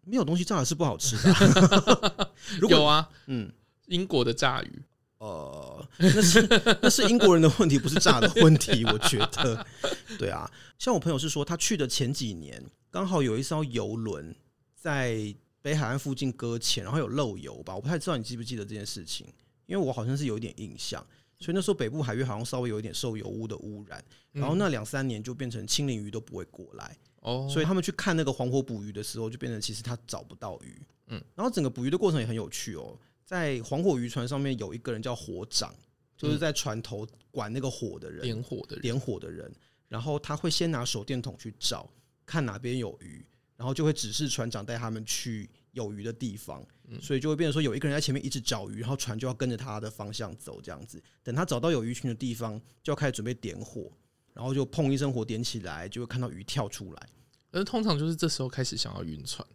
[0.04, 2.32] 没有东西炸的是不好吃的。
[2.60, 3.51] 如果有啊，嗯，
[3.86, 4.82] 英国的炸鱼，
[5.19, 6.47] 呃，那是
[6.82, 8.84] 那是英国人的问题，不是炸的问题。
[8.86, 9.65] 我觉得，
[10.17, 14.36] 对啊，像我朋友是说，他去的前几年刚好有一艘游轮
[14.75, 17.75] 在北海岸附近搁浅，然后有漏油吧。
[17.75, 19.25] 我不太知道你记不记得这件事情，
[19.65, 21.06] 因为我好像是有一点印象。
[21.39, 35.76] 所以那时候北部海域好像稍微有一点受油污的污染，然后那两三年就变成青鳞鱼都不会过来哦，所以他们去看那个黄火捕鱼的时候，就变成其实他找不到鱼，嗯，然后整个捕鱼的过程也很有趣哦，在黄火渔船上面有一个人叫火长，
[36.17, 39.54] 就是在船头管那个火的人，点火的人，点火的人，
[39.89, 41.89] 然后他会先拿手电筒去照，
[42.26, 43.26] 看哪边有鱼，
[43.58, 45.50] 然后就会指示船长带他们去。
[45.76, 46.66] 有鱼的地方，
[47.02, 51.00] 所以就会变成说有一个人在前面一直找鱼，然后船就要跟着他的方向走，这样子。
[51.22, 53.92] 等他找到有鱼群的地方，就要开始准备点火，
[54.34, 57.10] 然后就砰一声火点起来，就会看到鱼跳出来。
[57.52, 59.48] 而通常就是这时候开始想要晕船，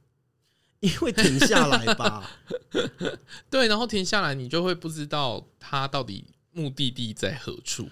[0.80, 2.30] 因为停下来吧。
[3.48, 7.88] 对，然后停下来，你就会不知道他到底目的地在何处。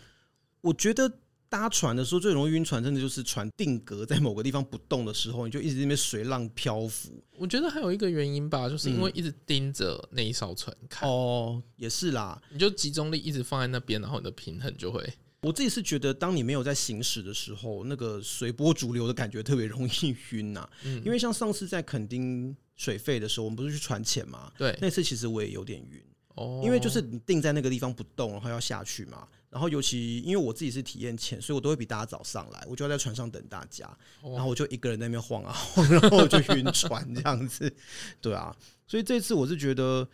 [0.61, 1.19] 我觉得。
[1.49, 7.11] 搭船的时候最容易晕船，真的就是船定格在某个地方不动的时候，你就一直在那边随浪漂浮。
[7.37, 11.09] 我觉得还有一个原因吧，就是因为一直盯着那一艘船看。
[11.09, 15.03] 哦，也是啦，你就集中力一直放在那边，然后你的平衡就会
[15.41, 20.71] 我自己是觉得，当你没有在行驶的时候，那个随波逐流的感觉特别容易晕呐、啊。
[20.85, 24.53] 嗯，因为像上次在垦丁水费的时候，我们不是去船潜嘛？
[24.59, 26.03] 对，那次其实我也有点晕。
[26.39, 29.27] 哦，因为就是你定在那个地方不动，然后要下去嘛。
[29.51, 33.89] 然后尤其因为我自己是体验潜，所以我都会比大家早上来，我就要在船上等大家。
[34.23, 37.75] 然后我就一个人在那边晃啊晃， 然后我就晕船这样子。
[38.21, 38.55] 对啊，
[38.87, 40.07] 所以这次我是觉得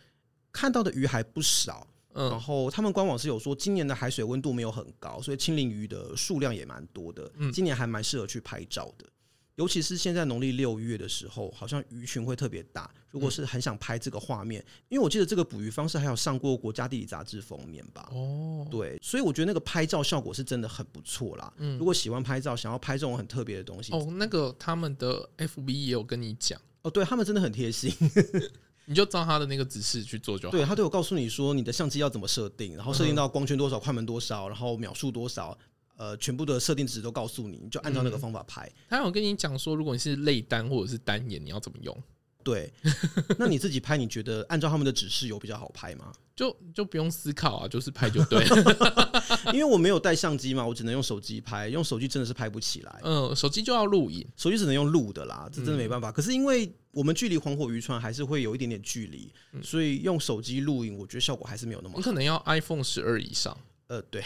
[0.51, 1.85] 看到的鱼还不少。
[2.13, 7.29] 然后他们官网是有说，今年的海水温度没有很高，所以青鳞鱼的数量也蛮多的。
[7.51, 9.05] 今年还蛮适合去拍照的，
[9.55, 12.89] 尤其是现在农历六月的时候，好像鱼群会特别大。
[13.11, 18.09] 如果是很想拍这个画面，因为我记得这个捕鱼方式还有上过国家地理杂志封面吧？
[18.11, 21.53] 哦，对，所以我觉得那个拍照效果是真的很不错啦。
[21.57, 27.93] 嗯，如果喜欢拍照，想要拍这种很特别的东西，哦，那个他们的 FB 也有跟你讲，哦，对他们真的很贴心。
[28.87, 30.51] 你就照他的那个指示去做就好。
[30.51, 35.57] 对，他都有告诉你说你的相机要怎么设定，然后设定到光圈多少、快门多少，然后秒数多少，
[35.97, 38.65] 呃，全部的设定值都告诉你，你就按照那个方法拍。
[38.65, 41.97] 嗯、他有跟你讲说，如果你是类单或者是单眼，你要怎么用？
[42.43, 42.71] 对，
[43.39, 46.13] 那你自己拍，你觉得按照他们的指示有比较好拍吗？
[46.35, 49.23] 就就不用思考啊，就是拍就对了。
[49.51, 52.99] 因为我没有带相机嘛，我只能用手机拍，用手机真的是拍不起来。
[53.03, 56.11] 嗯，手机就要录影，手机只能用录的啦，这真的没办法。
[56.11, 61.97] 可是因为我们距离黄火渔船还是会有一点点距离，所以用手机录影，我觉得效果还是没有那么好。
[61.97, 63.57] 你可能要 iPhone 十二以上。
[63.87, 64.23] 呃，对，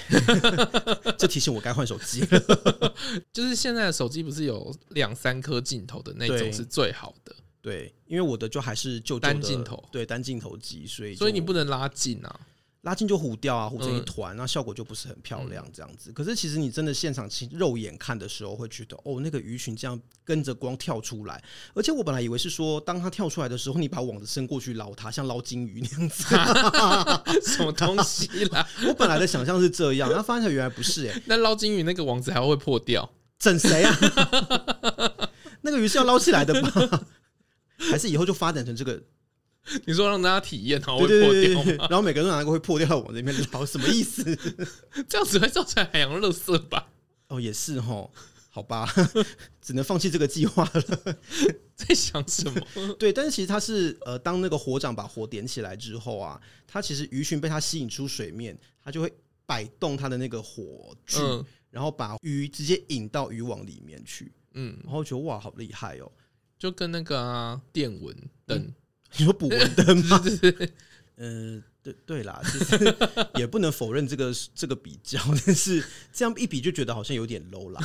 [1.17, 2.21] 这提醒我该换手机。
[3.33, 7.35] 就是现在的手机不是有两三颗镜头的那种是最好的。
[7.61, 12.39] 对，因为我的就还是旧单镜头，对单镜头机，所以所以你不能拉近啊，
[12.83, 16.13] 拉近就糊掉啊，糊成一团，那效果就不是很漂亮这样子。
[16.13, 26.23] 可是其实你真的现场肉眼看的时候，会觉得哦，那个鱼群这样跟着光跳出来，而且我本来以为是说，当它跳出来的时候，你把网子伸过去捞它，像捞金鱼那样子，
[27.43, 28.65] 什么东西啦？
[28.87, 33.11] 我本来的想象是这样，然后发现原来不是哎， 那捞金鱼那个网子还会破掉？
[33.37, 33.97] 整谁啊？
[35.61, 37.05] 那个鱼是要捞起来的吧？
[37.91, 39.01] 还是以后就发展成这个？
[39.85, 44.23] 你说让大家体验，然后会破掉，然后每个人都拿一个会破掉的往这边捞，什么意思？
[45.07, 46.89] 这样子会造成海洋垃圾吧？
[47.27, 48.09] 哦，也是哦，
[48.49, 48.87] 好吧，
[49.61, 51.17] 只能放弃这个计划了。
[51.75, 52.93] 在想什么？
[52.99, 59.13] 对，但是其实它是呃，当那个火掌把火点起来之后啊，它其实鱼群被它吸引出水面，它就会
[59.45, 64.31] 摆动它的那个火炬，嗯、然后把鱼直接引到渔网里面去。
[64.55, 66.11] 嗯，然后觉得哇，好厉害哦。
[66.57, 68.13] 就跟那个啊，电蚊
[68.45, 68.73] 灯、嗯，
[69.17, 70.23] 你说 捕蚊灯吗？
[71.17, 72.95] 嗯，对对啦，其实
[73.35, 77.81] 也不能否认这个这个比较， 但是这样一比就觉得好像有点 low 啦。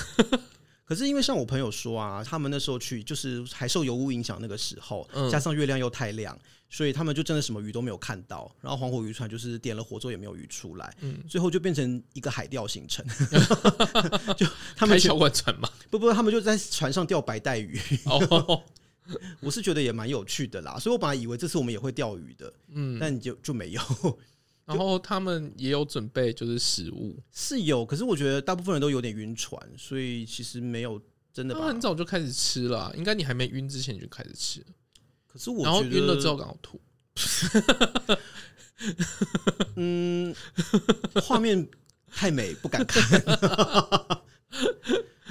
[0.85, 8.55] 可是因为像我朋友说啊，他们那时候去就是还受油污影响那个时候，加上月亮又太亮，所以他们就真的什么鱼都没有看到。
[8.61, 10.95] 然后黄火渔船就是点了火之后也没有鱼出来，
[11.27, 13.05] 最后就变成一个海钓行程。
[14.37, 17.81] 就他们小管船嘛，不不，他们就在船上钓白带鱼。
[18.05, 18.63] 哦，
[19.41, 23.81] 我是觉得也蛮有趣的啦，所以我本来以为这次我们也会钓鱼的，嗯，但就就没有。
[24.65, 30.99] 然后他们也有准备，就是食物 是有，可是我觉得大部分人都有点晕船，所以其实没有
[31.35, 31.55] 真的。
[31.55, 34.65] 他很早就开始吃了，应该你还没晕之前就开始吃。
[35.27, 36.81] 可是我然后晕了之后刚好吐。
[39.77, 40.35] 嗯，
[41.23, 41.69] 画面
[42.11, 43.03] 太美不敢看，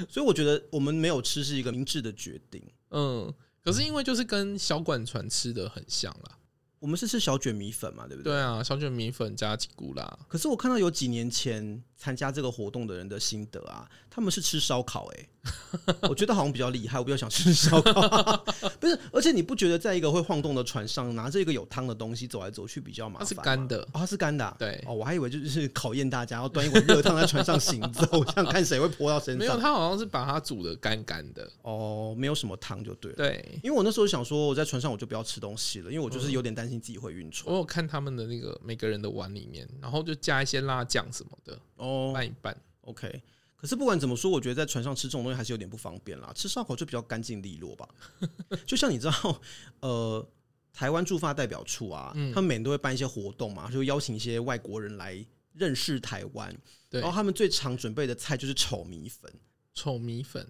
[0.08, 2.62] 所以我觉得我们没有吃是一个明智的决定。
[2.92, 6.38] 嗯，可是因为就是跟小馆船吃的很像啦。
[6.80, 8.34] 我们是吃小卷米粉嘛，对不对？
[8.34, 10.20] 对啊，小卷米粉加吉古拉。
[10.28, 15.30] 可是我看到有几年前参加这个活动的人的心得啊，他们是吃烧烤哎、欸，
[16.08, 18.38] 我觉得好像比较厉害，我比较想吃烧烤。
[18.80, 23.28] 不是，而且你不觉得在一个会晃动的船上拿着一个有汤的东西走来走去比较麻烦？
[23.28, 24.56] 它是干的，哦，它是干的、啊。
[24.58, 29.40] 对，哦，我还以为就是考验大家要端一碗热汤在船上行走，想看谁会泼到身上。
[29.40, 31.50] 没有，他好像是把它煮的干干的。
[31.64, 33.18] 哦，没有什么汤就对了。
[33.18, 37.52] 对，因为我那时候想说我在船上我就不要吃东西了，因为我就是有点担心自己会晕船。
[37.52, 42.56] 我有看他们的那个每个人的碗里面，然后就加一些辣酱什么的哦，拌一拌。
[42.86, 43.22] OK，
[43.64, 46.34] 可是不管怎么说，我觉得在船上吃这种东西还是有点不方便啦。
[46.36, 47.88] 吃烧烤就比较干净利落吧。
[48.68, 49.42] 就像你知道，
[49.80, 50.30] 呃，
[50.74, 56.54] 台湾驻法代表处啊，他们每年都会办一些活动嘛，就邀请一些外国人来认识台湾。
[56.90, 59.34] 然后他们最常准备的菜就是炒米粉。
[59.74, 60.46] 炒米粉。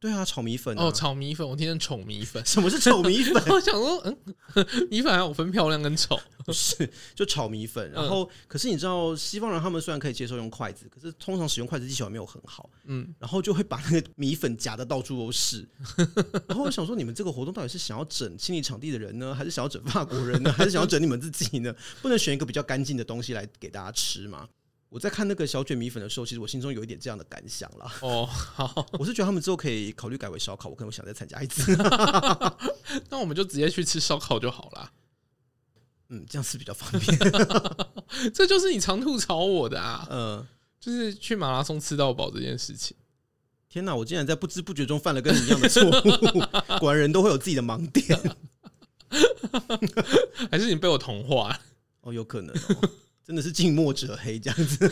[0.00, 2.44] 对啊，炒米粉、啊、哦，炒米粉，我听成丑米粉。
[2.46, 3.34] 什么是丑米粉？
[3.50, 4.16] 我想说，嗯，
[4.90, 6.16] 米粉还有分漂亮跟丑，
[6.52, 7.90] 是就炒米粉。
[7.90, 12.70] 然后，嗯、可是你知道，西方人他们虽然可以接受用筷子，可是通常使用筷子技巧也没有很好。
[12.84, 15.68] 嗯，然后就会把那个米粉夹的到处都是。
[16.46, 21.74] 然后我想说，你们这个活动到底是想要整清理场地的人呢，还是想要整法国人呢，还是想要整你们自己呢？
[22.00, 24.48] 不能选一个比较干净的东西来给大家吃吗？
[24.90, 27.92] 我在看那个小卷米粉的时候，其实我心中有一点这样的感想啦。
[28.00, 31.76] 哦，好，我是觉得他们之后可以考虑改为烧烤，我可能想再参加一次。
[33.10, 34.92] 那我们就直接去吃烧烤就好了。
[36.08, 37.18] 嗯，这样是比较方便。
[38.32, 40.06] 这就是你常吐槽我的啊。
[40.10, 40.46] 嗯，
[40.80, 42.96] 就是去马拉松吃到饱这件事情。
[43.68, 46.78] 天哪，我竟然在不知不觉中犯了跟你一样的错误。
[46.78, 48.18] 果然人都会有自己的盲点。
[50.50, 51.60] 还是你被我同化？
[52.00, 52.90] 哦，有可能哦。
[53.28, 54.88] 真的是近墨者黑 这样子。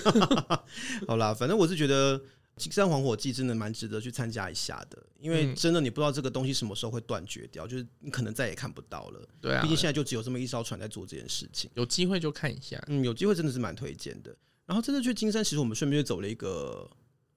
[1.08, 2.20] 好啦，反正我是觉得
[2.56, 9.26] 金山黄火祭真的蛮值得去参加一下的，因为真的你不知道这个东西什么时候会断绝掉，就是你可能再也看不到了。
[9.40, 11.70] 对啊，毕竟现在就只有这么一艘船在做这件事情。
[11.72, 14.36] 有机会就看一下，嗯，有机会真的是蛮推荐的。
[14.66, 16.86] 然后真的去金山，其实我们顺便就走了一个。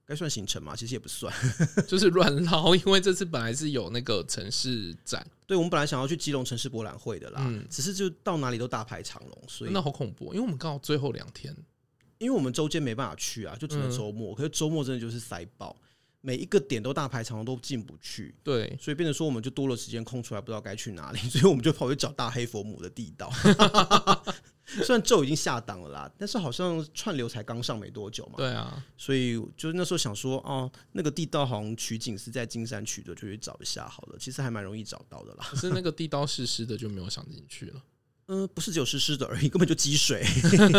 [0.09, 0.75] 该算行程吗？
[0.75, 1.31] 其实也不算，
[1.87, 2.75] 就是乱捞。
[2.75, 10.33] 因为这次本来是有那个城市展，对，我们本来想要去基隆城市博览会的啦，嗯，只是就到哪里都大排长龙，所以那好恐怖。
[10.33, 11.55] 因为我们刚好最后两天，
[12.17, 14.33] 因为我们周间没办法去啊，就只能周末。
[14.33, 15.75] 可是周末真的就是塞爆，
[16.21, 18.33] 每一个点都大排长龙，都进不去。
[18.43, 23.31] 对，所以变成说我们就多了时间空出来，不知道该去哪里， 所以我们就跑去找大黑佛母的地道。
[24.83, 28.33] 虽然咒已经下档了啦，但是好像串流才刚上没多久嘛。
[28.37, 34.17] 对啊，所以就是那时候想说，哦，那个地道好像取景是在金山取的，就去找一下好了。
[34.19, 35.47] 其实还蛮容易找到的啦。
[35.49, 37.81] 可是那个地道湿湿的，就没有想进去了。
[38.31, 40.23] 嗯、呃，不是只有湿湿的而已，根本就积水。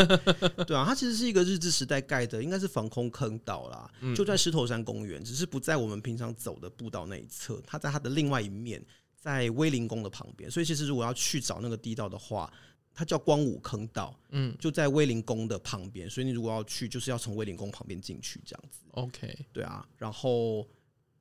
[0.68, 8.80] 对啊，它其实是一个日治时代盖的，应该是防空坑道啦，就在石头山公园，只是不在我们平常走的步道那一侧，它在它的另外一面，
[9.16, 10.48] 在威灵宫的旁边。
[10.48, 12.48] 所以其实如果要去找那个地道的话，
[12.94, 18.80] 它叫光武坑道，嗯，就在威灵宫的旁边，所以你如果要去，就是要从威灵宫旁边进去这样子。
[18.90, 20.66] OK，对啊，然后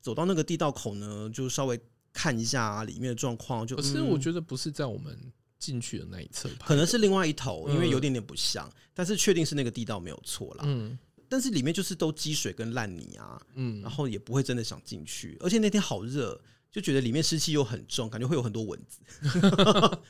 [0.00, 1.80] 走到那个地道口呢，就稍微
[2.12, 3.66] 看一下里面的状况。
[3.66, 5.16] 就可是我觉得不是在我们
[5.58, 10.64] 进去的那一侧，可能是另外一头，因为有点点不像，但是确定是那个地道没有错啦。
[10.66, 16.38] 嗯，但是里面就是都积水跟烂泥啊，嗯，然后也不会真的想进去，而且那天好热，
[16.70, 19.00] 就觉得里面湿气又很重，感觉会有很多蚊子。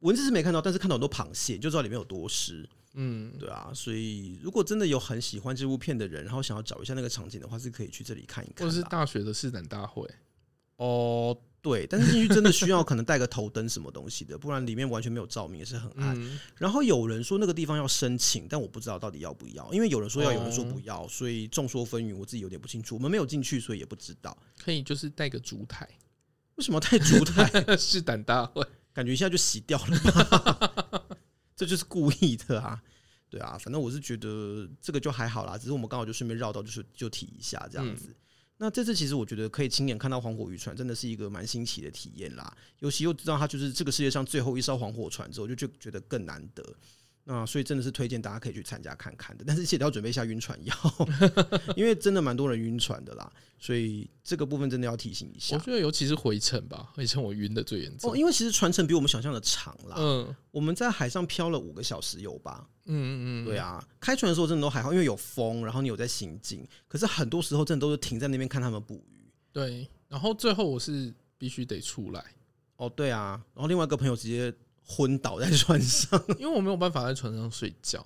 [0.00, 2.68] 蚊子是没看到，但是看到很多螃蟹，就知道里面有多湿。
[2.94, 8.66] 嗯，对啊，所以如果真的有很喜欢这部片的人，然后想要找一下那个场景的话，是可以去这里看一看。
[8.66, 10.08] 或者是大学的试胆大会。
[10.76, 16.20] 哦，对，但是进去真的需要可能带个头灯什么东西的，不然里面完全没有照明，也是很暗。
[16.20, 22.96] 嗯、然后有人说那个地方要申请，但我不知道到底要不要，因为有人说要，有人说不要，所以众说纷纭，我自己有点不清楚。
[22.96, 24.36] 我们没有进去，所以也不知道。
[24.58, 25.86] 可以就是带个烛台，
[26.56, 27.76] 为什么带烛台？
[27.76, 28.66] 试胆大会。
[28.92, 31.16] 感觉一下就洗掉了吧，
[31.54, 32.82] 这就是故意的啊！
[33.28, 38.14] 对啊，反正我是觉得这个就还好啦，只是我们刚好就顺便绕到，就是就提一下这样子。
[38.56, 42.54] 那这次其实我觉得可以亲眼看到黄火渔船，真的是一个蛮新奇的体验啦。
[42.80, 46.62] 尤其又知道它就是这个世界上最后一艘黄火船之后，就就觉得更难得。
[47.24, 50.74] 那所以真的是推荐大家可以去参加看看的，但是记得要准备一下晕船药，
[51.76, 53.30] 因为真的蛮多人晕船的啦。
[53.62, 55.54] 所以这个部分真的要提醒一下。
[55.54, 58.10] 我觉得尤其是回程吧，回程我晕的最严重。
[58.10, 59.96] 哦，因为其实船程比我们想象的长啦。
[59.98, 62.66] 嗯，我们在海上漂了五个小时有吧？
[62.86, 63.86] 嗯嗯嗯，对啊。
[64.00, 66.66] 开船的时候真的都还好，因为有风，然后你有在行进。
[66.88, 69.30] 可是很多时候真的都是停在那边看他们捕鱼。
[69.52, 72.24] 对，然后最后我是必须得出来。
[72.76, 73.38] 哦，对啊。
[73.54, 74.52] 然后另外一个朋友直接。
[74.90, 78.04] 昏倒在船上， 因为我没有办法在船上睡觉。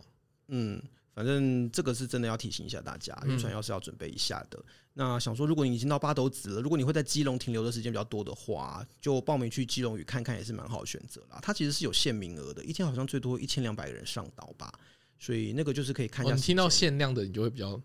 [0.48, 0.78] 嗯，
[1.14, 4.62] 反正这个是真的要提醒一下大家，晕船药是要准备一下的。
[4.92, 11.38] 那想说，如果你已经到八斗子了，如果你会在基隆停留的时间比较多的话，就报名去基隆屿看看也是蛮好选择啦。
[11.40, 14.72] 它其实是有限名额的，一天好像最多一千两百个人上岛吧，
[15.18, 16.34] 所以那个就是可以看一下。
[16.34, 17.80] 你听到限量的，你就会比较……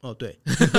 [0.00, 0.36] 哦，对，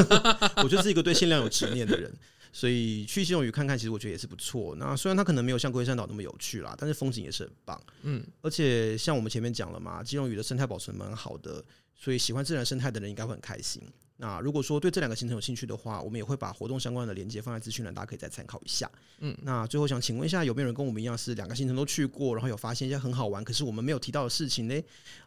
[0.63, 2.11] 我就是一个对限量有执念的人。
[2.53, 4.75] 所以去西龙屿看看，其实我觉得也是不错。
[4.77, 7.81] 那虽然它可能没有像龟山岛那么有趣啦，但是风景也是很棒。
[8.03, 13.81] 嗯，而且像我们前面讲了嘛，基隆屿的生态保存蛮好的，所以喜欢自然生态的人应该会很开心。
[14.17, 18.89] 那如果说对这两个行程有兴趣的话，我们也会把活动相关的链接放在资讯栏，大家可以再参考一下。
[19.17, 24.79] 嗯，那最后想请问一下，有没有人跟我们一样是两个行程都去过，然后有发现一些很好玩，可是我们没有提到的事情呢？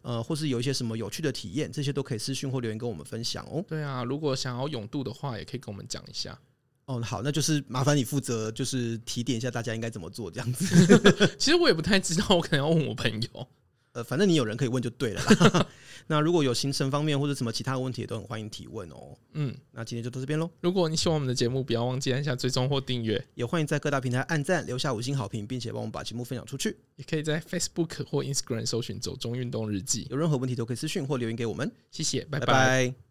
[0.02, 3.62] 呃，或是有一些什么有趣的体验，这些都可以私讯或留言跟我们分享哦。
[3.66, 6.38] 对啊，如果想要永度的话，也可以跟我们讲一下。
[6.86, 10.64] 哦，好，那就是麻烦你负责，就是提点一下大家应该怎么做这样子。
[11.36, 13.48] 其实我也不太知道，我可能要问我朋友。
[13.92, 15.66] 呃，反正你有人可以问就对了啦。
[16.06, 19.16] 那如果有行程方面或者什么其他的问题，也都很欢迎提问哦。
[19.32, 20.50] 嗯，那今天就到这边喽。
[20.60, 26.76] 如果你喜欢我们的节目，不要忘记按下追踪或订阅，也欢迎在各大平台按赞、留下五星好评，并且帮我们把节目分享出去。
[26.96, 30.06] 也可以在 Facebook 或 Instagram 搜寻“走中运动日记”。
[30.10, 31.72] 有任何问题都可以私讯或留言给我们。
[31.90, 32.46] 谢谢，拜拜。
[32.46, 33.05] 拜拜。